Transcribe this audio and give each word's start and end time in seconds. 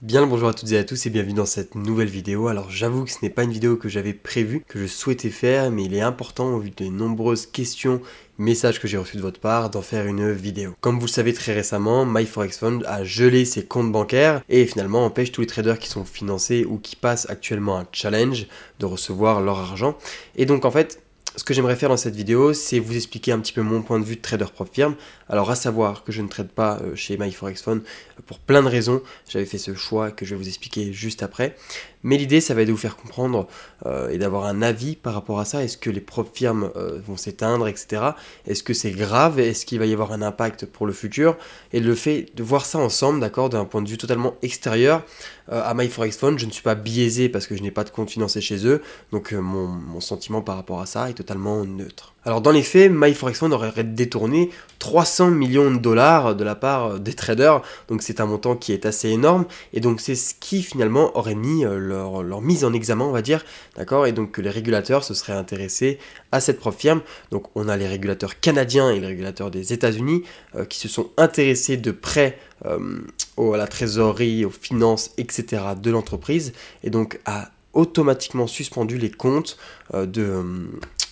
Bien 0.00 0.20
le 0.20 0.28
bonjour 0.28 0.48
à 0.48 0.54
toutes 0.54 0.70
et 0.70 0.78
à 0.78 0.84
tous 0.84 1.06
et 1.06 1.10
bienvenue 1.10 1.34
dans 1.34 1.44
cette 1.44 1.74
nouvelle 1.74 2.08
vidéo. 2.08 2.46
Alors 2.46 2.70
j'avoue 2.70 3.02
que 3.02 3.10
ce 3.10 3.16
n'est 3.20 3.30
pas 3.30 3.42
une 3.42 3.50
vidéo 3.50 3.76
que 3.76 3.88
j'avais 3.88 4.12
prévue, 4.12 4.62
que 4.68 4.78
je 4.78 4.86
souhaitais 4.86 5.28
faire, 5.28 5.72
mais 5.72 5.86
il 5.86 5.94
est 5.94 6.02
important 6.02 6.54
au 6.54 6.60
vu 6.60 6.70
des 6.70 6.88
nombreuses 6.88 7.46
questions, 7.46 8.00
messages 8.38 8.78
que 8.78 8.86
j'ai 8.86 8.96
reçus 8.96 9.16
de 9.16 9.22
votre 9.22 9.40
part 9.40 9.70
d'en 9.70 9.82
faire 9.82 10.06
une 10.06 10.30
vidéo. 10.30 10.76
Comme 10.80 11.00
vous 11.00 11.06
le 11.06 11.10
savez 11.10 11.32
très 11.32 11.52
récemment, 11.52 12.06
MyForexFund 12.06 12.84
a 12.86 13.02
gelé 13.02 13.44
ses 13.44 13.64
comptes 13.64 13.90
bancaires 13.90 14.40
et 14.48 14.66
finalement 14.66 15.04
empêche 15.04 15.32
tous 15.32 15.40
les 15.40 15.48
traders 15.48 15.80
qui 15.80 15.88
sont 15.88 16.04
financés 16.04 16.64
ou 16.64 16.78
qui 16.78 16.94
passent 16.94 17.28
actuellement 17.28 17.76
un 17.76 17.86
challenge 17.90 18.46
de 18.78 18.86
recevoir 18.86 19.40
leur 19.40 19.58
argent. 19.58 19.98
Et 20.36 20.46
donc 20.46 20.64
en 20.64 20.70
fait, 20.70 21.02
ce 21.36 21.44
que 21.44 21.54
j'aimerais 21.54 21.76
faire 21.76 21.88
dans 21.88 21.96
cette 21.96 22.16
vidéo, 22.16 22.52
c'est 22.52 22.78
vous 22.78 22.96
expliquer 22.96 23.32
un 23.32 23.38
petit 23.38 23.52
peu 23.52 23.62
mon 23.62 23.82
point 23.82 24.00
de 24.00 24.04
vue 24.04 24.16
de 24.16 24.20
trader 24.20 24.46
propre 24.52 24.72
firme. 24.72 24.94
Alors 25.28 25.50
à 25.50 25.56
savoir 25.56 26.04
que 26.04 26.12
je 26.12 26.22
ne 26.22 26.28
trade 26.28 26.48
pas 26.48 26.78
euh, 26.82 26.94
chez 26.96 27.18
MyForexFund 27.18 27.80
euh, 27.80 28.22
pour 28.26 28.38
plein 28.38 28.62
de 28.62 28.68
raisons. 28.68 29.02
J'avais 29.28 29.44
fait 29.44 29.58
ce 29.58 29.74
choix 29.74 30.10
que 30.10 30.24
je 30.24 30.34
vais 30.34 30.40
vous 30.42 30.48
expliquer 30.48 30.92
juste 30.92 31.22
après. 31.22 31.54
Mais 32.02 32.16
l'idée, 32.16 32.40
ça 32.40 32.54
va 32.54 32.62
être 32.62 32.68
de 32.68 32.72
vous 32.72 32.78
faire 32.78 32.96
comprendre 32.96 33.48
euh, 33.84 34.08
et 34.08 34.18
d'avoir 34.18 34.46
un 34.46 34.62
avis 34.62 34.96
par 34.96 35.14
rapport 35.14 35.40
à 35.40 35.44
ça. 35.44 35.62
Est-ce 35.64 35.76
que 35.76 35.90
les 35.90 36.00
propres 36.00 36.34
firmes 36.34 36.70
vont 37.04 37.16
s'éteindre, 37.16 37.66
etc. 37.66 38.12
Est-ce 38.46 38.62
que 38.62 38.72
c'est 38.72 38.92
grave? 38.92 39.40
Est-ce 39.40 39.66
qu'il 39.66 39.78
va 39.80 39.86
y 39.86 39.92
avoir 39.92 40.12
un 40.12 40.22
impact 40.22 40.64
pour 40.64 40.86
le 40.86 40.92
futur? 40.92 41.36
Et 41.72 41.80
le 41.80 41.94
fait 41.94 42.28
de 42.36 42.42
voir 42.42 42.66
ça 42.66 42.78
ensemble, 42.78 43.20
d'accord, 43.20 43.50
d'un 43.50 43.64
point 43.64 43.82
de 43.82 43.88
vue 43.88 43.98
totalement 43.98 44.36
extérieur 44.42 45.04
à 45.50 45.74
MyForexFund, 45.74 46.38
je 46.38 46.46
ne 46.46 46.50
suis 46.50 46.62
pas 46.62 46.74
biaisé 46.74 47.28
parce 47.28 47.46
que 47.46 47.56
je 47.56 47.62
n'ai 47.62 47.70
pas 47.70 47.82
de 47.82 47.90
compte 47.90 48.10
financé 48.10 48.40
chez 48.40 48.66
eux. 48.66 48.80
Donc 49.10 49.32
mon, 49.32 49.66
mon 49.66 50.00
sentiment 50.00 50.40
par 50.40 50.56
rapport 50.56 50.80
à 50.80 50.86
ça 50.86 51.10
est 51.10 51.17
totalement 51.18 51.64
neutre. 51.64 52.14
Alors 52.24 52.40
dans 52.40 52.52
les 52.52 52.62
faits, 52.62 52.92
MyForexFund 52.92 53.52
aurait 53.52 53.72
détourné 53.82 54.50
300 54.78 55.30
millions 55.32 55.72
de 55.72 55.78
dollars 55.78 56.36
de 56.36 56.44
la 56.44 56.54
part 56.54 57.00
des 57.00 57.14
traders, 57.14 57.62
donc 57.88 58.02
c'est 58.02 58.20
un 58.20 58.26
montant 58.26 58.54
qui 58.54 58.72
est 58.72 58.86
assez 58.86 59.08
énorme, 59.08 59.46
et 59.72 59.80
donc 59.80 60.00
c'est 60.00 60.14
ce 60.14 60.34
qui 60.38 60.62
finalement 60.62 61.16
aurait 61.16 61.34
mis 61.34 61.64
euh, 61.64 61.78
leur, 61.78 62.40
mise 62.40 62.64
en 62.64 62.72
examen, 62.72 63.04
on 63.04 63.10
va 63.10 63.22
dire, 63.22 63.44
d'accord, 63.76 64.06
et 64.06 64.12
donc 64.12 64.30
que 64.30 64.40
les 64.40 64.50
régulateurs 64.50 65.02
se 65.02 65.14
seraient 65.14 65.32
intéressés 65.32 65.98
à 66.30 66.40
cette 66.40 66.60
propre 66.60 66.78
firme. 66.78 67.00
Donc 67.32 67.46
on 67.56 67.68
a 67.68 67.76
les 67.76 67.88
régulateurs 67.88 68.38
canadiens 68.38 68.90
et 68.90 69.00
les 69.00 69.06
régulateurs 69.08 69.50
des 69.50 69.72
États-Unis 69.72 70.22
euh, 70.54 70.64
qui 70.64 70.78
se 70.78 70.86
sont 70.88 71.10
intéressés 71.16 71.76
de 71.76 71.90
près 71.90 72.38
euh, 72.66 73.00
à 73.38 73.56
la 73.56 73.66
trésorerie, 73.66 74.44
aux 74.44 74.50
finances, 74.50 75.10
etc. 75.18 75.62
de 75.80 75.90
l'entreprise, 75.90 76.52
et 76.84 76.90
donc 76.90 77.18
à 77.24 77.50
automatiquement 77.72 78.46
suspendu 78.46 78.98
les 78.98 79.10
comptes 79.10 79.56
de, 79.94 80.42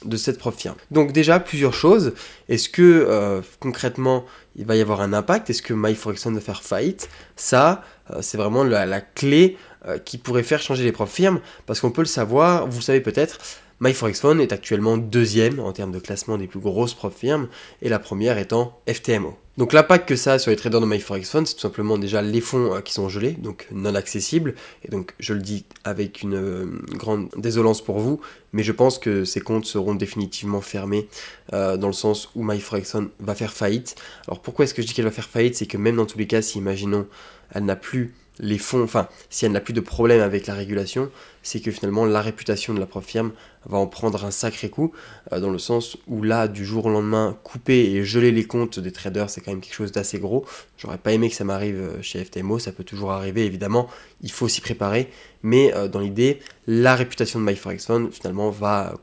de 0.05 0.17
cette 0.17 0.39
prof 0.39 0.55
firme. 0.57 0.77
Donc 0.91 1.13
déjà, 1.13 1.41
plusieurs 1.41 1.75
choses. 1.75 2.13
Est-ce 2.49 2.69
que 2.69 2.83
euh, 2.83 3.41
concrètement, 3.61 4.25
il 4.57 4.67
va 4.67 4.77
y 4.77 4.81
avoir 4.81 5.01
un 5.01 5.13
impact? 5.13 5.51
Est-ce 5.51 5.63
que 5.63 5.75
MyForexFund 5.75 6.35
va 6.35 6.41
faire 6.41 6.63
faillite? 6.63 7.09
Ça, 7.37 7.83
euh, 8.11 8.19
c'est 8.23 8.37
vraiment 8.37 8.65
la, 8.65 9.01
clé 9.01 9.57
euh, 9.87 9.99
qui 9.99 10.19
pourrait 10.19 10.43
faire 10.43 10.61
changer 10.61 10.85
les 10.85 10.93
profs 10.93 11.13
firmes, 11.13 11.41
parce 11.67 11.81
qu'on 11.81 11.91
peut 11.91 12.03
le 12.03 12.07
savoir, 12.07 12.67
vous 12.67 12.79
le 12.79 12.85
savez 12.85 13.01
peut-être, 13.01 13.39
MyForexFund 13.81 14.41
est 14.41 14.53
actuellement 14.53 14.97
deuxième 14.97 15.61
en 15.61 15.73
termes 15.73 15.93
de 15.93 15.99
classement 15.99 16.39
des 16.39 16.47
plus 16.47 16.61
grosses 16.61 16.95
prof 16.95 17.15
firmes, 17.15 17.49
et 17.83 17.89
la 17.89 17.99
première 17.99 18.39
étant 18.39 18.81
FTMO. 18.89 19.37
Donc 19.57 19.73
l'impact 19.73 20.07
que 20.07 20.17
ça 20.17 20.35
a 20.35 20.39
sur 20.39 20.51
les 20.51 20.57
traders 20.57 20.83
de 20.83 20.87
MyForexFund, 20.87 21.47
c'est 21.47 21.55
tout 21.55 21.61
simplement 21.61 21.97
déjà 21.97 22.21
les 22.21 22.43
fonds 22.43 22.75
euh, 22.75 22.81
qui 22.83 22.93
sont 22.93 23.09
gelés, 23.09 23.33
donc 23.33 23.67
non 23.73 23.95
accessibles, 23.95 24.55
et 24.85 24.89
donc 24.89 25.15
je 25.19 25.33
le 25.33 25.41
dis 25.41 25.65
avec 25.83 26.23
une 26.23 26.35
euh, 26.35 26.67
grande 26.93 27.31
désolance 27.39 27.83
pour 27.83 27.99
vous, 27.99 28.21
mais 28.53 28.63
je 28.63 28.73
pense 28.73 28.99
que 28.99 29.25
ces 29.25 29.41
comptes 29.41 29.65
seront 29.65 29.95
définitivement 29.95 30.61
fermés 30.61 31.09
euh, 31.55 31.79
dans 31.79 31.87
le 31.87 31.95
sens 31.95 32.29
où 32.35 32.45
MyForexFund 32.45 33.09
va 33.21 33.35
faire 33.35 33.55
faillite. 33.55 33.97
Alors 34.29 34.43
pourquoi 34.43 34.67
est-ce 34.67 34.75
que 34.75 34.83
je 34.83 34.89
dis 34.89 34.93
qu'elle 34.93 35.07
va 35.07 35.11
faire 35.11 35.29
faillite? 35.29 35.55
C'est 35.55 35.67
que 35.67 35.79
même 35.79 35.97
dans 35.97 36.07
tous 36.07 36.19
les 36.19 36.27
cas, 36.27 36.43
si 36.43 36.59
imaginons 36.59 37.07
elle 37.55 37.65
n'a 37.65 37.77
plus 37.77 38.13
les 38.39 38.59
fonds, 38.59 38.83
enfin, 38.83 39.09
si 39.31 39.47
elle 39.47 39.53
n'a 39.53 39.61
plus 39.61 39.73
de 39.73 39.81
problème 39.81 40.21
avec 40.21 40.47
la 40.47 40.55
régulation, 40.55 41.11
c'est 41.43 41.61
que 41.61 41.71
finalement 41.71 42.05
la 42.05 42.21
réputation 42.21 42.75
de 42.75 42.81
la 42.81 42.87
propre 42.87 43.07
firme 43.07 43.33
va 43.67 43.79
en 43.79 43.87
prendre 43.87 44.25
un 44.25 44.31
sacré 44.31 44.69
coup, 44.69 44.93
euh, 45.33 45.41
dans 45.41 45.51
le 45.51 45.59
sens 45.59 45.97
où 46.07 46.23
là, 46.23 46.49
du 46.49 46.65
jour 46.65 46.87
au 46.87 46.91
lendemain, 46.91 47.37
couper 47.43 47.93
et 47.93 48.05
geler 48.05 48.33
les 48.33 48.45
comptes 48.45 48.79
des 48.79 48.93
traders, 48.93 49.31
c'est 49.31 49.41
quand 49.41 49.51
même 49.51 49.61
quelque 49.61 49.75
chose 49.75 49.93
d'assez 49.93 50.19
gros. 50.19 50.45
J'aurais 50.77 50.99
pas 50.99 51.13
aimé 51.13 51.29
que 51.31 51.37
ça 51.37 51.45
m'arrive 51.45 51.77
euh, 51.77 52.03
chez 52.03 52.25
FTMO, 52.25 52.59
ça 52.59 52.73
peut 52.73 52.85
toujours 52.85 53.13
arriver, 53.13 53.45
évidemment, 53.45 53.89
il 54.23 54.31
faut 54.31 54.49
s'y 54.49 54.61
préparer, 54.61 55.11
mais 55.43 55.75
euh, 55.75 55.89
dans 55.89 56.01
l'idée, 56.01 56.41
la 56.67 56.95
réputation 56.95 57.41
de 57.41 57.45
MyForexFund, 57.45 58.13
finalement, 58.13 58.51
va 58.51 58.95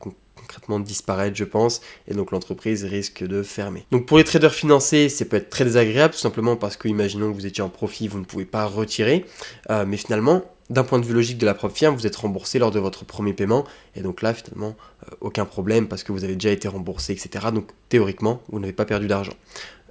concrètement 0.44 0.78
disparaître, 0.80 1.36
je 1.36 1.44
pense, 1.44 1.80
et 2.06 2.14
donc 2.14 2.30
l'entreprise 2.30 2.84
risque 2.84 3.24
de 3.24 3.42
fermer. 3.42 3.86
Donc 3.90 4.06
pour 4.06 4.18
les 4.18 4.24
traders 4.24 4.54
financiers, 4.54 5.08
ça 5.08 5.24
peut 5.24 5.36
être 5.36 5.50
très 5.50 5.64
désagréable, 5.64 6.14
tout 6.14 6.20
simplement 6.20 6.56
parce 6.56 6.76
que, 6.76 6.88
imaginons 6.88 7.30
que 7.30 7.36
vous 7.36 7.46
étiez 7.46 7.62
en 7.62 7.68
profit, 7.68 8.08
vous 8.08 8.18
ne 8.18 8.24
pouvez 8.24 8.44
pas 8.44 8.66
retirer, 8.66 9.24
euh, 9.70 9.84
mais 9.86 9.96
finalement, 9.96 10.42
d'un 10.70 10.84
point 10.84 10.98
de 10.98 11.04
vue 11.04 11.14
logique 11.14 11.38
de 11.38 11.46
la 11.46 11.54
propre 11.54 11.74
firme, 11.74 11.94
vous 11.94 12.06
êtes 12.06 12.16
remboursé 12.16 12.58
lors 12.58 12.70
de 12.70 12.78
votre 12.78 13.04
premier 13.04 13.32
paiement, 13.32 13.64
et 13.96 14.00
donc 14.00 14.22
là, 14.22 14.32
finalement, 14.34 14.76
euh, 15.04 15.14
aucun 15.20 15.44
problème 15.44 15.88
parce 15.88 16.02
que 16.02 16.12
vous 16.12 16.24
avez 16.24 16.34
déjà 16.34 16.50
été 16.50 16.68
remboursé, 16.68 17.12
etc. 17.12 17.46
Donc 17.52 17.70
théoriquement, 17.88 18.42
vous 18.48 18.60
n'avez 18.60 18.72
pas 18.72 18.84
perdu 18.84 19.06
d'argent. 19.06 19.34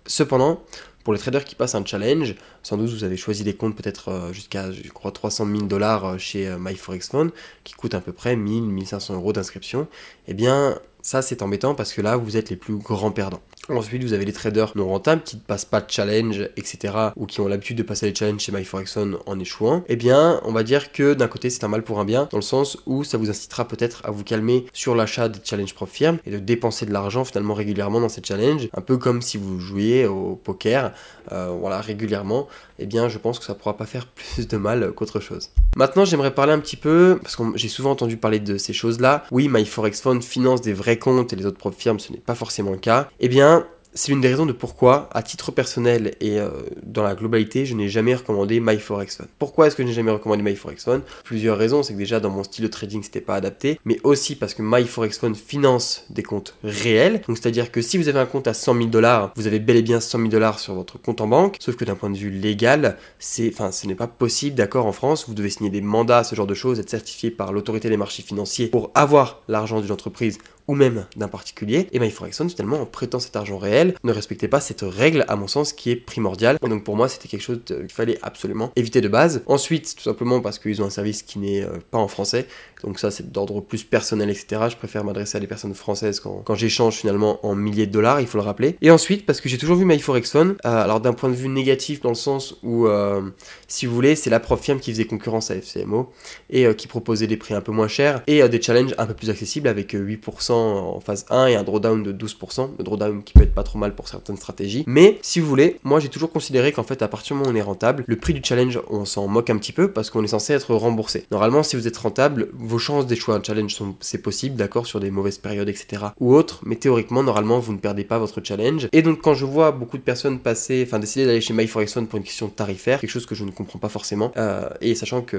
Cependant, 0.05 0.61
pour 1.03 1.13
les 1.13 1.19
traders 1.19 1.43
qui 1.43 1.55
passent 1.55 1.75
un 1.75 1.85
challenge, 1.85 2.35
sans 2.61 2.77
doute 2.77 2.89
vous 2.89 3.03
avez 3.03 3.17
choisi 3.17 3.43
des 3.43 3.53
comptes 3.53 3.75
peut-être 3.75 4.09
euh, 4.09 4.33
jusqu'à, 4.33 4.71
je 4.71 4.89
crois, 4.89 5.11
300 5.11 5.45
000 5.45 5.61
dollars 5.63 6.05
euh, 6.05 6.17
chez 6.17 6.47
euh, 6.47 6.57
MyForexFund, 6.57 7.31
qui 7.63 7.73
coûtent 7.73 7.93
à 7.93 8.01
peu 8.01 8.13
près 8.13 8.35
1000, 8.35 8.63
1500 8.63 9.15
euros 9.15 9.33
d'inscription. 9.33 9.87
Eh 10.27 10.33
bien, 10.33 10.79
ça 11.01 11.21
c'est 11.21 11.41
embêtant 11.41 11.75
parce 11.75 11.93
que 11.93 12.01
là, 12.01 12.15
vous 12.15 12.37
êtes 12.37 12.49
les 12.49 12.55
plus 12.55 12.77
grands 12.77 13.11
perdants. 13.11 13.41
Ensuite, 13.69 14.03
vous 14.03 14.11
avez 14.11 14.25
les 14.25 14.33
traders 14.33 14.73
non 14.75 14.89
rentables 14.89 15.21
qui 15.23 15.37
ne 15.37 15.41
passent 15.41 15.63
pas 15.63 15.79
de 15.79 15.89
challenge, 15.89 16.49
etc. 16.57 16.93
ou 17.15 17.25
qui 17.25 17.39
ont 17.39 17.47
l'habitude 17.47 17.77
de 17.77 17.83
passer 17.83 18.07
les 18.07 18.15
challenges 18.15 18.41
chez 18.41 18.51
MyForexFund 18.51 19.19
en 19.25 19.39
échouant. 19.39 19.85
Eh 19.87 19.95
bien, 19.95 20.41
on 20.43 20.51
va 20.51 20.63
dire 20.63 20.91
que 20.91 21.13
d'un 21.13 21.27
côté, 21.27 21.49
c'est 21.49 21.63
un 21.63 21.69
mal 21.69 21.81
pour 21.81 21.99
un 22.01 22.05
bien, 22.05 22.27
dans 22.29 22.37
le 22.37 22.43
sens 22.43 22.77
où 22.85 23.05
ça 23.05 23.17
vous 23.17 23.29
incitera 23.29 23.65
peut-être 23.65 24.01
à 24.03 24.11
vous 24.11 24.25
calmer 24.25 24.65
sur 24.73 24.95
l'achat 24.95 25.29
des 25.29 25.39
challenges 25.43 25.73
prof 25.73 25.89
firm 25.89 26.17
et 26.25 26.31
de 26.31 26.39
dépenser 26.39 26.85
de 26.85 26.91
l'argent 26.91 27.23
finalement 27.23 27.53
régulièrement 27.53 28.01
dans 28.01 28.09
ces 28.09 28.21
challenges, 28.21 28.67
un 28.73 28.81
peu 28.81 28.97
comme 28.97 29.21
si 29.21 29.37
vous 29.37 29.61
jouiez 29.61 30.07
au 30.07 30.35
poker, 30.35 30.91
euh, 31.31 31.55
voilà, 31.57 31.79
régulièrement. 31.79 32.49
Eh 32.79 32.85
bien, 32.85 33.07
je 33.07 33.17
pense 33.17 33.39
que 33.39 33.45
ça 33.45 33.55
pourra 33.55 33.77
pas 33.77 33.85
faire 33.85 34.07
plus 34.35 34.45
de 34.45 34.57
mal 34.57 34.91
qu'autre 34.91 35.21
chose. 35.21 35.51
Maintenant, 35.77 36.03
j'aimerais 36.03 36.33
parler 36.33 36.51
un 36.51 36.59
petit 36.59 36.75
peu, 36.75 37.17
parce 37.21 37.37
que 37.37 37.43
j'ai 37.55 37.69
souvent 37.69 37.91
entendu 37.91 38.17
parler 38.17 38.39
de 38.39 38.57
ces 38.57 38.73
choses-là. 38.73 39.23
Oui, 39.31 39.47
MyForexFund 39.47 40.21
finance 40.21 40.61
des 40.61 40.73
vrais 40.73 40.99
comptes 40.99 41.31
et 41.31 41.35
les 41.37 41.45
autres 41.45 41.57
prof 41.57 41.73
firmes, 41.77 41.99
ce 41.99 42.11
n'est 42.11 42.17
pas 42.17 42.35
forcément 42.35 42.71
le 42.71 42.77
cas. 42.77 43.09
Eh 43.21 43.29
bien, 43.29 43.52
c'est 43.93 44.11
l'une 44.11 44.21
des 44.21 44.27
raisons 44.27 44.45
de 44.45 44.53
pourquoi, 44.53 45.09
à 45.13 45.21
titre 45.21 45.51
personnel 45.51 46.15
et 46.19 46.39
euh, 46.39 46.49
dans 46.83 47.03
la 47.03 47.15
globalité, 47.15 47.65
je 47.65 47.75
n'ai 47.75 47.89
jamais 47.89 48.15
recommandé 48.15 48.59
MyForexFund. 48.59 49.29
Pourquoi 49.39 49.67
est-ce 49.67 49.75
que 49.75 49.83
je 49.83 49.87
n'ai 49.87 49.93
jamais 49.93 50.11
recommandé 50.11 50.41
MyForexFund 50.41 51.01
Plusieurs 51.23 51.57
raisons, 51.57 51.83
c'est 51.83 51.93
que 51.93 51.97
déjà 51.97 52.19
dans 52.19 52.29
mon 52.29 52.43
style 52.43 52.63
de 52.63 52.69
trading, 52.69 53.03
c'était 53.03 53.21
pas 53.21 53.35
adapté, 53.35 53.79
mais 53.85 53.99
aussi 54.03 54.35
parce 54.35 54.53
que 54.53 54.61
MyForexFund 54.61 55.35
finance 55.35 56.05
des 56.09 56.23
comptes 56.23 56.55
réels. 56.63 57.21
Donc 57.27 57.37
c'est-à-dire 57.37 57.71
que 57.71 57.81
si 57.81 57.97
vous 57.97 58.07
avez 58.09 58.19
un 58.19 58.25
compte 58.25 58.47
à 58.47 58.53
100 58.53 58.75
000 58.75 58.85
dollars, 58.87 59.31
vous 59.35 59.47
avez 59.47 59.59
bel 59.59 59.77
et 59.77 59.81
bien 59.81 59.99
100 59.99 60.17
000 60.17 60.29
dollars 60.29 60.59
sur 60.59 60.73
votre 60.73 60.99
compte 60.99 61.21
en 61.21 61.27
banque, 61.27 61.57
sauf 61.59 61.75
que 61.75 61.85
d'un 61.85 61.95
point 61.95 62.09
de 62.09 62.17
vue 62.17 62.31
légal, 62.31 62.97
c'est, 63.19 63.49
enfin, 63.53 63.71
ce 63.71 63.87
n'est 63.87 63.95
pas 63.95 64.07
possible, 64.07 64.55
d'accord, 64.55 64.85
en 64.85 64.91
France, 64.91 65.25
vous 65.27 65.33
devez 65.33 65.49
signer 65.49 65.69
des 65.69 65.81
mandats, 65.81 66.23
ce 66.23 66.35
genre 66.35 66.47
de 66.47 66.53
choses, 66.53 66.79
être 66.79 66.89
certifié 66.89 67.31
par 67.31 67.53
l'autorité 67.53 67.89
des 67.89 67.97
marchés 67.97 68.23
financiers 68.23 68.67
pour 68.67 68.91
avoir 68.95 69.41
l'argent 69.47 69.81
d'une 69.81 69.91
entreprise 69.91 70.37
ou 70.67 70.75
même 70.75 71.05
d'un 71.15 71.27
particulier, 71.27 71.87
et 71.91 71.99
MyForexFund 71.99 72.49
finalement 72.49 72.81
en 72.81 72.85
prêtant 72.85 73.19
cet 73.19 73.35
argent 73.35 73.57
réel 73.57 73.95
ne 74.03 74.11
respectait 74.11 74.47
pas 74.47 74.59
cette 74.59 74.81
règle 74.81 75.25
à 75.27 75.35
mon 75.35 75.47
sens 75.47 75.73
qui 75.73 75.91
est 75.91 75.95
primordiale. 75.95 76.57
Et 76.63 76.69
donc 76.69 76.83
pour 76.83 76.95
moi 76.95 77.09
c'était 77.09 77.27
quelque 77.27 77.41
chose 77.41 77.61
qu'il 77.65 77.89
fallait 77.89 78.19
absolument 78.21 78.71
éviter 78.75 79.01
de 79.01 79.07
base. 79.07 79.43
Ensuite 79.45 79.95
tout 79.95 80.03
simplement 80.03 80.41
parce 80.41 80.59
qu'ils 80.59 80.81
ont 80.81 80.85
un 80.85 80.89
service 80.89 81.23
qui 81.23 81.39
n'est 81.39 81.63
euh, 81.63 81.79
pas 81.91 81.97
en 81.97 82.07
français, 82.07 82.47
donc 82.83 82.99
ça 82.99 83.11
c'est 83.11 83.31
d'ordre 83.31 83.61
plus 83.61 83.83
personnel 83.83 84.29
etc. 84.29 84.63
Je 84.69 84.75
préfère 84.75 85.03
m'adresser 85.03 85.37
à 85.37 85.39
des 85.39 85.47
personnes 85.47 85.73
françaises 85.73 86.19
quand, 86.19 86.43
quand 86.45 86.55
j'échange 86.55 86.95
finalement 86.95 87.45
en 87.45 87.55
milliers 87.55 87.87
de 87.87 87.91
dollars, 87.91 88.21
il 88.21 88.27
faut 88.27 88.37
le 88.37 88.43
rappeler. 88.43 88.77
Et 88.81 88.91
ensuite 88.91 89.25
parce 89.25 89.41
que 89.41 89.49
j'ai 89.49 89.57
toujours 89.57 89.75
vu 89.75 89.85
MyForexFund, 89.85 90.57
euh, 90.65 90.83
alors 90.83 90.99
d'un 90.99 91.13
point 91.13 91.29
de 91.29 91.35
vue 91.35 91.49
négatif 91.49 92.01
dans 92.01 92.09
le 92.09 92.15
sens 92.15 92.55
où 92.63 92.87
euh, 92.87 93.21
si 93.67 93.85
vous 93.85 93.93
voulez 93.95 94.15
c'est 94.15 94.29
la 94.29 94.39
prof 94.39 94.61
firme 94.61 94.79
qui 94.79 94.91
faisait 94.91 95.05
concurrence 95.05 95.51
à 95.51 95.55
FCMO 95.55 96.11
et 96.49 96.73
qui 96.75 96.87
proposait 96.87 97.27
des 97.27 97.37
prix 97.37 97.53
un 97.53 97.61
peu 97.61 97.71
moins 97.71 97.87
chers 97.87 98.21
et 98.27 98.47
des 98.47 98.61
challenges 98.61 98.93
un 98.97 99.05
peu 99.05 99.13
plus 99.13 99.29
accessibles 99.29 99.67
avec 99.67 99.93
8% 99.93 100.51
en 100.51 100.99
phase 100.99 101.25
1 101.29 101.47
et 101.47 101.55
un 101.55 101.63
drawdown 101.63 102.03
de 102.03 102.13
12%. 102.13 102.69
Le 102.77 102.83
drawdown 102.83 103.23
qui 103.23 103.33
peut 103.33 103.43
être 103.43 103.53
pas 103.53 103.63
trop 103.63 103.79
mal 103.79 103.95
pour 103.95 104.07
certaines 104.07 104.37
stratégies. 104.37 104.83
Mais 104.87 105.19
si 105.21 105.39
vous 105.39 105.47
voulez, 105.47 105.79
moi 105.83 105.99
j'ai 105.99 106.09
toujours 106.09 106.31
considéré 106.31 106.71
qu'en 106.71 106.83
fait 106.83 107.01
à 107.01 107.07
partir 107.07 107.35
du 107.35 107.39
moment 107.39 107.51
où 107.51 107.53
on 107.53 107.57
est 107.57 107.61
rentable, 107.61 108.03
le 108.07 108.15
prix 108.15 108.33
du 108.33 108.41
challenge 108.43 108.79
on 108.89 109.05
s'en 109.05 109.27
moque 109.27 109.49
un 109.49 109.57
petit 109.57 109.71
peu 109.71 109.91
parce 109.91 110.09
qu'on 110.09 110.23
est 110.23 110.27
censé 110.27 110.53
être 110.53 110.73
remboursé. 110.73 111.25
Normalement 111.31 111.63
si 111.63 111.75
vous 111.75 111.87
êtes 111.87 111.97
rentable, 111.97 112.49
vos 112.73 112.79
chances 112.79 113.05
d'échouer 113.05 113.35
un 113.35 113.43
challenge 113.43 113.75
sont 113.75 113.95
c'est 113.99 114.23
possible, 114.23 114.55
d'accord, 114.55 114.87
sur 114.87 114.99
des 114.99 115.11
mauvaises 115.11 115.37
périodes, 115.37 115.69
etc. 115.69 116.05
ou 116.19 116.33
autres, 116.33 116.61
mais 116.63 116.75
théoriquement 116.75 117.21
normalement 117.21 117.59
vous 117.59 117.71
ne 117.71 117.77
perdez 117.77 118.03
pas 118.03 118.17
votre 118.17 118.41
challenge. 118.43 118.87
Et 118.91 119.03
donc 119.03 119.21
quand 119.21 119.35
je 119.35 119.45
vois 119.45 119.71
beaucoup 119.71 119.99
de 119.99 120.01
personnes 120.01 120.39
passer, 120.39 120.83
enfin 120.87 120.97
décider 120.97 121.27
d'aller 121.27 121.39
chez 121.39 121.53
MyForexFund 121.53 122.07
pour 122.07 122.17
une 122.17 122.23
question 122.23 122.47
tarifaire, 122.47 122.99
quelque 122.99 123.11
chose 123.11 123.27
que 123.27 123.35
je 123.35 123.45
ne 123.45 123.51
comprends 123.51 123.77
pas 123.77 123.89
forcément, 123.89 124.31
euh, 124.37 124.67
et 124.81 124.95
sachant 124.95 125.21
que 125.21 125.37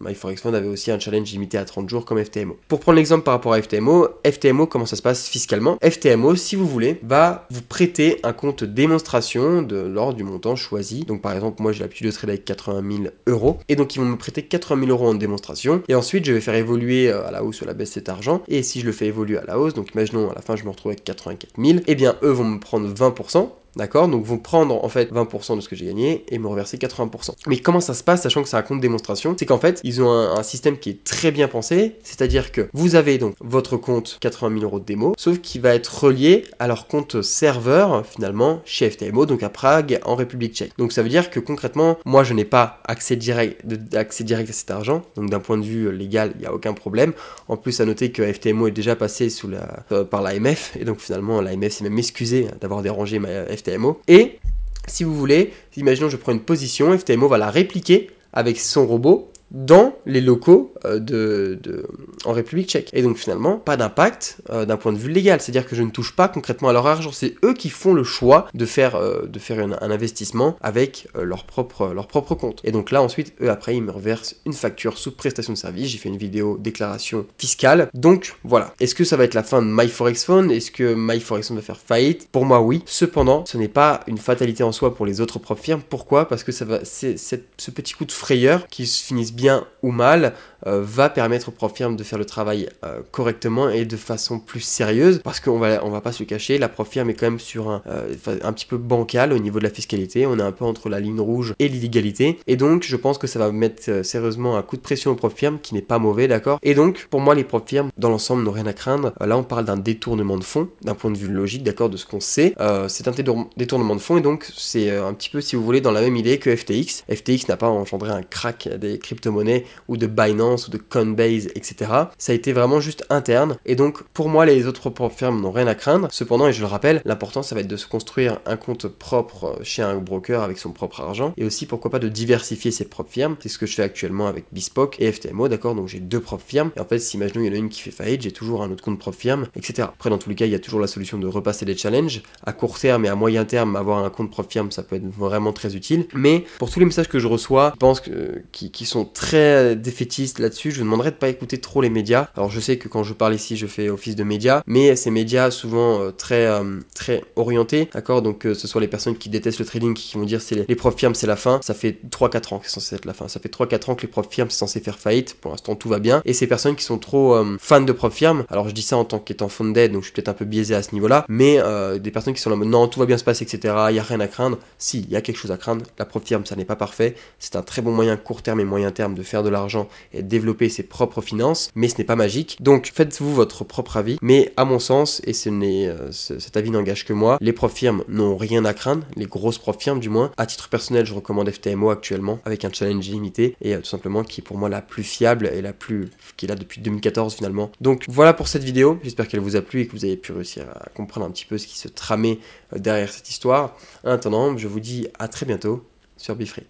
MyForexFund 0.00 0.54
avait 0.54 0.68
aussi 0.68 0.92
un 0.92 1.00
challenge 1.00 1.32
limité 1.32 1.58
à 1.58 1.64
30 1.64 1.88
jours 1.90 2.04
comme 2.04 2.22
FTMO. 2.24 2.56
Pour 2.68 2.78
prendre 2.78 2.98
l'exemple 2.98 3.24
par 3.24 3.34
rapport 3.34 3.52
à 3.52 3.60
FTMO 3.60 4.06
FTMO, 4.24 4.68
comment 4.68 4.86
ça 4.86 4.94
se 4.94 5.02
passe 5.02 5.26
fiscalement? 5.26 5.78
FTMO, 5.82 6.36
si 6.36 6.54
vous 6.54 6.68
voulez, 6.68 7.00
va 7.02 7.48
vous 7.50 7.62
prêter 7.62 8.20
un 8.22 8.32
compte 8.32 8.62
démonstration 8.62 9.62
de 9.62 9.76
l'ordre 9.76 10.14
du 10.14 10.22
montant 10.22 10.54
choisi. 10.54 11.00
Donc 11.04 11.20
par 11.20 11.32
exemple, 11.32 11.62
moi 11.62 11.72
j'ai 11.72 11.80
l'habitude 11.80 12.06
de 12.06 12.12
trader 12.12 12.34
avec 12.34 12.44
80 12.44 12.84
000 12.88 13.08
euros. 13.26 13.58
Et 13.68 13.74
donc 13.74 13.96
ils 13.96 13.98
vont 13.98 14.06
me 14.06 14.16
prêter 14.16 14.42
80 14.42 14.86
000 14.86 14.92
euros 14.92 15.08
en 15.08 15.14
démonstration. 15.14 15.82
Et 15.88 15.96
ensuite, 15.96 16.24
je 16.24 16.32
vais 16.32 16.40
faire 16.40 16.54
évoluer 16.54 16.75
euh, 16.84 17.26
à 17.26 17.30
la 17.30 17.42
hausse 17.44 17.60
ou 17.60 17.64
à 17.64 17.66
la 17.66 17.74
baisse 17.74 17.92
cet 17.92 18.08
argent. 18.08 18.42
Et 18.48 18.62
si 18.62 18.80
je 18.80 18.86
le 18.86 18.92
fais 18.92 19.06
évoluer 19.06 19.38
à 19.38 19.44
la 19.44 19.58
hausse, 19.58 19.74
donc 19.74 19.92
imaginons 19.94 20.30
à 20.30 20.34
la 20.34 20.42
fin 20.42 20.56
je 20.56 20.64
me 20.64 20.70
retrouve 20.70 20.92
avec 20.92 21.04
84 21.04 21.52
000, 21.58 21.78
et 21.86 21.94
bien 21.94 22.16
eux 22.22 22.30
vont 22.30 22.44
me 22.44 22.60
prendre 22.60 22.88
20%. 22.92 23.50
D'accord? 23.76 24.08
Donc 24.08 24.24
vont 24.24 24.38
prendre 24.38 24.82
en 24.82 24.88
fait 24.88 25.12
20% 25.12 25.56
de 25.56 25.60
ce 25.60 25.68
que 25.68 25.76
j'ai 25.76 25.84
gagné 25.86 26.24
et 26.28 26.38
me 26.38 26.48
reverser 26.48 26.78
80%. 26.78 27.32
Mais 27.46 27.58
comment 27.58 27.80
ça 27.80 27.92
se 27.92 28.02
passe, 28.02 28.22
sachant 28.22 28.42
que 28.42 28.48
c'est 28.48 28.56
un 28.56 28.62
compte 28.62 28.80
démonstration? 28.80 29.36
C'est 29.38 29.44
qu'en 29.44 29.58
fait, 29.58 29.80
ils 29.84 30.02
ont 30.02 30.10
un, 30.10 30.42
système 30.46 30.78
qui 30.78 30.90
est 30.90 31.04
très 31.04 31.32
bien 31.32 31.48
pensé, 31.48 31.96
c'est-à-dire 32.04 32.52
que 32.52 32.68
vous 32.72 32.94
avez 32.94 33.18
donc 33.18 33.34
votre 33.40 33.76
compte 33.76 34.16
80 34.20 34.60
000 34.60 34.64
euros 34.64 34.78
de 34.78 34.84
démo, 34.84 35.14
sauf 35.18 35.40
qu'il 35.40 35.60
va 35.60 35.74
être 35.74 36.04
relié 36.04 36.44
à 36.60 36.68
leur 36.68 36.86
compte 36.86 37.20
serveur 37.20 38.06
finalement 38.06 38.62
chez 38.64 38.88
FTMO, 38.88 39.26
donc 39.26 39.42
à 39.42 39.48
Prague, 39.48 40.00
en 40.04 40.14
République 40.14 40.54
tchèque. 40.54 40.72
Donc 40.78 40.92
ça 40.92 41.02
veut 41.02 41.08
dire 41.08 41.30
que 41.30 41.40
concrètement, 41.40 41.98
moi 42.04 42.22
je 42.22 42.32
n'ai 42.32 42.44
pas 42.44 42.80
accès 42.84 43.16
direct, 43.16 43.60
accès 43.94 44.22
direct 44.22 44.48
à 44.48 44.52
cet 44.52 44.70
argent, 44.70 45.02
donc 45.16 45.30
d'un 45.30 45.40
point 45.40 45.58
de 45.58 45.64
vue 45.64 45.90
légal, 45.90 46.32
il 46.36 46.42
n'y 46.42 46.46
a 46.46 46.54
aucun 46.54 46.72
problème. 46.72 47.12
En 47.48 47.56
plus, 47.56 47.80
à 47.80 47.84
noter 47.84 48.12
que 48.12 48.22
FTMO 48.22 48.68
est 48.68 48.72
déjà 48.72 48.94
passé 48.94 49.28
sous 49.28 49.48
la, 49.48 49.84
euh, 49.90 50.04
par 50.04 50.22
l'AMF, 50.22 50.76
et 50.78 50.84
donc 50.84 51.00
finalement 51.00 51.40
l'AMF 51.40 51.72
s'est 51.72 51.84
même 51.84 51.98
excusé 51.98 52.46
d'avoir 52.60 52.82
dérangé 52.82 53.18
ma 53.18 53.44
FTMO 53.44 53.65
et 54.08 54.38
si 54.86 55.04
vous 55.04 55.14
voulez, 55.14 55.52
imaginons 55.76 56.08
je 56.08 56.16
prends 56.16 56.32
une 56.32 56.40
position, 56.40 56.96
FTMO 56.96 57.28
va 57.28 57.38
la 57.38 57.50
répliquer 57.50 58.10
avec 58.32 58.60
son 58.60 58.86
robot 58.86 59.30
dans 59.50 59.96
les 60.06 60.20
locaux 60.20 60.74
euh, 60.84 60.98
de, 60.98 61.86
en 62.24 62.32
République 62.32 62.68
tchèque. 62.68 62.90
Et 62.92 63.02
donc 63.02 63.16
finalement, 63.16 63.56
pas 63.58 63.76
d'impact 63.76 64.38
euh, 64.50 64.64
d'un 64.64 64.76
point 64.76 64.92
de 64.92 64.98
vue 64.98 65.10
légal. 65.10 65.40
C'est-à-dire 65.40 65.66
que 65.66 65.76
je 65.76 65.82
ne 65.82 65.90
touche 65.90 66.14
pas 66.14 66.28
concrètement 66.28 66.68
à 66.68 66.72
leur 66.72 66.86
argent. 66.86 67.12
C'est 67.12 67.34
eux 67.44 67.54
qui 67.54 67.70
font 67.70 67.94
le 67.94 68.04
choix 68.04 68.48
de 68.54 68.66
faire, 68.66 68.96
euh, 68.96 69.26
de 69.26 69.38
faire 69.38 69.58
un 69.58 69.90
investissement 69.90 70.56
avec 70.60 71.08
leur, 71.14 71.44
propre, 71.44 71.92
leur 71.94 72.06
propre 72.06 72.34
compte. 72.34 72.60
Et 72.64 72.72
donc 72.72 72.90
là, 72.90 73.02
ensuite, 73.02 73.34
eux, 73.40 73.50
après, 73.50 73.76
ils 73.76 73.82
me 73.82 73.90
reversent 73.90 74.36
une 74.44 74.52
facture 74.52 74.98
sous 74.98 75.12
prestation 75.12 75.52
de 75.52 75.58
service. 75.58 75.88
J'ai 75.88 75.98
fait 75.98 76.08
une 76.08 76.16
vidéo 76.16 76.58
déclaration 76.58 77.26
fiscale. 77.38 77.88
Donc 77.94 78.36
voilà. 78.44 78.74
Est-ce 78.80 78.94
que 78.94 79.04
ça 79.04 79.16
va 79.16 79.24
être 79.24 79.34
la 79.34 79.42
fin 79.42 79.62
de 79.62 79.68
MyForexPhone 79.68 80.50
Est-ce 80.50 80.70
que 80.70 80.94
MyForexPhone 80.94 81.56
va 81.56 81.62
faire 81.62 81.78
faillite? 81.78 82.28
Pour 82.30 82.44
moi, 82.44 82.60
oui. 82.60 82.82
Cependant, 82.86 83.44
ce 83.46 83.56
n'est 83.56 83.68
pas 83.68 84.00
une 84.06 84.18
fatalité 84.18 84.62
en 84.62 84.72
soi 84.72 84.94
pour 84.94 85.06
les 85.06 85.20
autres 85.20 85.38
propres 85.38 85.62
firmes. 85.62 85.82
Pourquoi? 85.88 86.28
Parce 86.28 86.44
que 86.44 86.52
ça 86.52 86.64
va, 86.64 86.80
c'est 86.84 87.16
ce 87.16 87.70
petit 87.70 87.94
coup 87.94 88.04
de 88.04 88.12
frayeur 88.12 88.66
qui 88.68 88.86
se 88.86 89.04
finissent 89.04 89.35
bien 89.36 89.66
ou 89.82 89.92
mal 89.92 90.32
euh, 90.66 90.80
va 90.82 91.10
permettre 91.10 91.50
aux 91.50 91.52
prof 91.52 91.72
firmes 91.72 91.94
de 91.94 92.02
faire 92.02 92.18
le 92.18 92.24
travail 92.24 92.68
euh, 92.84 93.00
correctement 93.12 93.68
et 93.68 93.84
de 93.84 93.96
façon 93.96 94.40
plus 94.40 94.60
sérieuse. 94.60 95.20
Parce 95.22 95.38
qu'on 95.38 95.58
va 95.58 95.84
on 95.84 95.90
va 95.90 96.00
pas 96.00 96.12
se 96.12 96.24
cacher 96.24 96.58
la 96.58 96.68
prof 96.68 96.88
firme 96.88 97.10
est 97.10 97.14
quand 97.14 97.26
même 97.26 97.38
sur 97.38 97.70
un, 97.70 97.82
euh, 97.86 98.14
un 98.42 98.52
petit 98.52 98.66
peu 98.66 98.78
bancal 98.78 99.32
au 99.32 99.38
niveau 99.38 99.58
de 99.58 99.64
la 99.64 99.70
fiscalité. 99.70 100.26
On 100.26 100.38
est 100.38 100.42
un 100.42 100.52
peu 100.52 100.64
entre 100.64 100.88
la 100.88 100.98
ligne 100.98 101.20
rouge 101.20 101.54
et 101.58 101.68
l'illégalité. 101.68 102.38
Et 102.46 102.56
donc 102.56 102.82
je 102.82 102.96
pense 102.96 103.18
que 103.18 103.26
ça 103.26 103.38
va 103.38 103.52
mettre 103.52 104.04
sérieusement 104.04 104.56
un 104.56 104.62
coup 104.62 104.76
de 104.76 104.80
pression 104.80 105.12
aux 105.12 105.14
prof 105.14 105.32
firmes 105.32 105.58
qui 105.60 105.74
n'est 105.74 105.82
pas 105.82 105.98
mauvais 105.98 106.26
d'accord? 106.26 106.58
Et 106.62 106.74
donc 106.74 107.06
pour 107.10 107.20
moi 107.20 107.34
les 107.34 107.44
prof 107.44 107.62
firmes 107.64 107.90
dans 107.98 108.08
l'ensemble 108.08 108.42
n'ont 108.42 108.52
rien 108.52 108.66
à 108.66 108.72
craindre. 108.72 109.12
Là 109.20 109.36
on 109.36 109.44
parle 109.44 109.66
d'un 109.66 109.76
détournement 109.76 110.38
de 110.38 110.44
fonds 110.44 110.68
d'un 110.82 110.94
point 110.94 111.10
de 111.10 111.18
vue 111.18 111.28
logique 111.28 111.62
d'accord 111.62 111.90
de 111.90 111.96
ce 111.96 112.06
qu'on 112.06 112.20
sait. 112.20 112.54
C'est 112.88 113.06
un 113.06 113.12
détournement 113.56 113.94
de 113.94 114.00
fonds 114.00 114.16
et 114.16 114.22
donc 114.22 114.50
c'est 114.56 114.90
un 114.96 115.12
petit 115.12 115.30
peu 115.30 115.40
si 115.40 115.54
vous 115.54 115.62
voulez 115.62 115.80
dans 115.80 115.92
la 115.92 116.00
même 116.00 116.16
idée 116.16 116.38
que 116.38 116.54
FTX 116.54 117.04
FTX 117.10 117.48
n'a 117.48 117.56
pas 117.56 117.68
engendré 117.68 118.10
un 118.10 118.22
crack 118.22 118.68
des 118.68 118.98
crypto-monnaies 119.26 119.64
ou 119.88 119.96
de 119.96 120.06
Binance 120.06 120.68
ou 120.68 120.70
de 120.70 120.78
Coinbase, 120.78 121.48
etc. 121.54 121.90
Ça 122.18 122.32
a 122.32 122.34
été 122.34 122.52
vraiment 122.52 122.80
juste 122.80 123.04
interne. 123.10 123.56
Et 123.66 123.74
donc, 123.74 124.02
pour 124.14 124.28
moi, 124.28 124.46
les 124.46 124.66
autres 124.66 124.90
propres 124.90 125.14
firmes 125.14 125.40
n'ont 125.40 125.50
rien 125.50 125.66
à 125.66 125.74
craindre. 125.74 126.08
Cependant, 126.10 126.48
et 126.48 126.52
je 126.52 126.60
le 126.60 126.66
rappelle, 126.66 127.02
l'important, 127.04 127.42
ça 127.42 127.54
va 127.54 127.60
être 127.60 127.68
de 127.68 127.76
se 127.76 127.86
construire 127.86 128.38
un 128.46 128.56
compte 128.56 128.86
propre 128.86 129.58
chez 129.62 129.82
un 129.82 129.96
broker 129.96 130.42
avec 130.42 130.58
son 130.58 130.70
propre 130.70 131.00
argent. 131.00 131.34
Et 131.36 131.44
aussi, 131.44 131.66
pourquoi 131.66 131.90
pas, 131.90 131.98
de 131.98 132.08
diversifier 132.08 132.70
ses 132.70 132.86
propres 132.86 133.10
firmes. 133.10 133.36
C'est 133.40 133.48
ce 133.48 133.58
que 133.58 133.66
je 133.66 133.74
fais 133.74 133.82
actuellement 133.82 134.28
avec 134.28 134.44
Bespoke 134.52 134.96
et 135.00 135.10
FTMO, 135.10 135.48
d'accord? 135.48 135.74
Donc, 135.74 135.88
j'ai 135.88 136.00
deux 136.00 136.20
propres 136.20 136.44
firmes. 136.46 136.70
Et 136.76 136.80
en 136.80 136.84
fait, 136.84 136.98
si 136.98 137.16
imaginons, 137.16 137.42
il 137.42 137.48
y 137.48 137.50
en 137.50 137.54
a 137.54 137.56
une 137.56 137.68
qui 137.68 137.80
fait 137.80 137.90
faillite, 137.90 138.22
j'ai 138.22 138.32
toujours 138.32 138.62
un 138.62 138.70
autre 138.70 138.82
compte 138.82 138.98
propre 138.98 139.18
firme, 139.18 139.46
etc. 139.56 139.88
Après, 139.94 140.10
dans 140.10 140.18
tous 140.18 140.28
les 140.28 140.36
cas, 140.36 140.46
il 140.46 140.52
y 140.52 140.54
a 140.54 140.58
toujours 140.58 140.80
la 140.80 140.86
solution 140.86 141.18
de 141.18 141.26
repasser 141.26 141.64
les 141.64 141.76
challenges. 141.76 142.22
À 142.44 142.52
court 142.52 142.78
terme 142.78 143.04
et 143.04 143.08
à 143.08 143.14
moyen 143.14 143.44
terme, 143.44 143.76
avoir 143.76 144.04
un 144.04 144.10
compte 144.10 144.30
propre 144.30 144.50
firme, 144.50 144.70
ça 144.70 144.82
peut 144.82 144.96
être 144.96 145.08
vraiment 145.08 145.52
très 145.52 145.74
utile. 145.76 146.06
Mais 146.14 146.44
pour 146.58 146.70
tous 146.70 146.78
les 146.80 146.86
messages 146.86 147.08
que 147.08 147.18
je 147.18 147.26
reçois, 147.26 147.72
je 147.74 147.78
pense 147.78 148.00
que, 148.00 148.42
qui, 148.52 148.86
sont 148.86 149.04
très 149.16 149.74
défaitistes 149.74 150.38
là-dessus, 150.38 150.70
je 150.70 150.78
vous 150.78 150.84
demanderais 150.84 151.10
de 151.10 151.16
pas 151.16 151.28
écouter 151.28 151.58
trop 151.58 151.80
les 151.80 151.88
médias. 151.88 152.28
Alors 152.36 152.50
je 152.50 152.60
sais 152.60 152.76
que 152.76 152.86
quand 152.86 153.02
je 153.02 153.14
parle 153.14 153.34
ici, 153.34 153.56
je 153.56 153.66
fais 153.66 153.88
office 153.88 154.14
de 154.14 154.24
médias, 154.24 154.62
mais 154.66 154.94
ces 154.94 155.10
médias 155.10 155.50
souvent 155.50 156.00
euh, 156.00 156.10
très 156.10 156.46
euh, 156.46 156.80
très 156.94 157.24
orientés, 157.34 157.88
d'accord? 157.92 158.20
Donc 158.20 158.46
ce 158.52 158.68
soit 158.68 158.80
les 158.80 158.88
personnes 158.88 159.16
qui 159.16 159.30
détestent 159.30 159.58
le 159.58 159.64
trading 159.64 159.94
qui 159.94 160.16
vont 160.18 160.24
dire 160.24 160.42
c'est 160.42 160.66
les, 160.68 160.76
profs 160.76 160.96
firmes 160.96 161.14
c'est 161.14 161.26
la 161.26 161.36
fin, 161.36 161.60
ça 161.62 161.72
fait 161.72 161.98
3-4 162.10 162.54
ans 162.54 162.58
que 162.58 162.66
c'est 162.66 162.74
censé 162.74 162.94
être 162.96 163.06
la 163.06 163.14
fin. 163.14 163.26
Ça 163.28 163.40
fait 163.40 163.52
3-4 163.52 163.90
ans 163.90 163.94
que 163.94 164.02
les 164.02 164.08
profs 164.08 164.28
firmes 164.30 164.50
c'est 164.50 164.58
censé 164.58 164.80
faire 164.80 164.98
faillite. 164.98 165.34
Pour 165.40 165.50
l'instant 165.50 165.74
tout 165.76 165.88
va 165.88 165.98
bien. 165.98 166.20
Et 166.26 166.34
ces 166.34 166.46
personnes 166.46 166.76
qui 166.76 166.84
sont 166.84 166.98
trop 166.98 167.34
euh, 167.34 167.56
fans 167.58 167.80
de 167.80 167.92
profs 167.92 168.14
firmes, 168.14 168.44
alors 168.50 168.68
je 168.68 168.74
dis 168.74 168.82
ça 168.82 168.98
en 168.98 169.04
tant 169.04 169.18
qu'étant 169.18 169.48
funded, 169.48 169.92
donc 169.92 170.02
je 170.02 170.08
suis 170.08 170.12
peut-être 170.12 170.28
un 170.28 170.34
peu 170.34 170.44
biaisé 170.44 170.74
à 170.74 170.82
ce 170.82 170.92
niveau-là, 170.92 171.24
mais 171.28 171.58
des 171.98 172.10
personnes 172.10 172.34
qui 172.34 172.40
sont 172.40 172.50
là 172.50 172.56
non 172.56 172.88
tout 172.88 173.00
va 173.00 173.06
bien 173.06 173.18
se 173.18 173.24
passer, 173.24 173.44
etc. 173.44 173.74
Il 173.90 173.96
y 173.96 173.98
a 173.98 174.02
rien 174.02 174.20
à 174.20 174.28
craindre. 174.28 174.58
Si, 174.78 175.00
il 175.00 175.10
y 175.10 175.16
a 175.16 175.20
quelque 175.20 175.36
chose 175.36 175.52
à 175.52 175.56
craindre. 175.56 175.84
La 175.98 176.04
prof 176.04 176.22
firme 176.22 176.44
ça 176.44 176.56
n'est 176.56 176.64
pas 176.64 176.76
parfait. 176.76 177.14
C'est 177.38 177.56
un 177.56 177.62
très 177.62 177.82
bon 177.82 177.92
moyen 177.92 178.16
court 178.16 178.42
terme 178.42 178.60
et 178.60 178.64
moyen 178.64 178.90
terme 178.90 179.05
de 179.14 179.22
faire 179.22 179.42
de 179.42 179.48
l'argent 179.48 179.88
et 180.12 180.22
développer 180.22 180.68
ses 180.68 180.82
propres 180.82 181.20
finances, 181.20 181.70
mais 181.74 181.88
ce 181.88 181.98
n'est 181.98 182.04
pas 182.04 182.16
magique. 182.16 182.56
Donc 182.60 182.90
faites-vous 182.92 183.34
votre 183.34 183.64
propre 183.64 183.96
avis. 183.96 184.18
Mais 184.22 184.52
à 184.56 184.64
mon 184.64 184.78
sens, 184.78 185.20
et 185.24 185.32
ce 185.32 185.48
n'est, 185.48 185.88
euh, 185.88 186.10
cet 186.12 186.56
avis 186.56 186.70
n'engage 186.70 187.04
que 187.04 187.12
moi, 187.12 187.38
les 187.40 187.52
profs 187.52 187.74
firmes 187.74 188.04
n'ont 188.08 188.36
rien 188.36 188.64
à 188.64 188.74
craindre, 188.74 189.06
les 189.16 189.26
grosses 189.26 189.58
profs 189.58 189.80
firmes 189.80 190.00
du 190.00 190.08
moins. 190.08 190.30
À 190.36 190.46
titre 190.46 190.68
personnel, 190.68 191.06
je 191.06 191.14
recommande 191.14 191.50
FTMO 191.50 191.90
actuellement 191.90 192.38
avec 192.44 192.64
un 192.64 192.72
challenge 192.72 193.08
limité 193.08 193.56
et 193.60 193.74
euh, 193.74 193.78
tout 193.78 193.86
simplement 193.86 194.24
qui 194.24 194.40
est 194.40 194.44
pour 194.44 194.58
moi 194.58 194.68
la 194.68 194.82
plus 194.82 195.02
fiable 195.02 195.50
et 195.52 195.62
la 195.62 195.72
plus 195.72 196.10
qui 196.36 196.46
est 196.46 196.48
là 196.48 196.54
depuis 196.54 196.80
2014 196.80 197.34
finalement. 197.34 197.70
Donc 197.80 198.04
voilà 198.08 198.32
pour 198.32 198.48
cette 198.48 198.64
vidéo. 198.64 198.98
J'espère 199.02 199.28
qu'elle 199.28 199.40
vous 199.40 199.56
a 199.56 199.62
plu 199.62 199.80
et 199.80 199.86
que 199.86 199.92
vous 199.92 200.04
avez 200.04 200.16
pu 200.16 200.32
réussir 200.32 200.64
à 200.74 200.88
comprendre 200.90 201.26
un 201.26 201.30
petit 201.30 201.46
peu 201.46 201.58
ce 201.58 201.66
qui 201.66 201.78
se 201.78 201.88
tramait 201.88 202.38
euh, 202.72 202.78
derrière 202.78 203.12
cette 203.12 203.28
histoire. 203.28 203.76
En 204.04 204.10
attendant, 204.10 204.56
je 204.56 204.68
vous 204.68 204.80
dis 204.80 205.08
à 205.18 205.28
très 205.28 205.46
bientôt 205.46 205.84
sur 206.16 206.34
Bifree. 206.34 206.64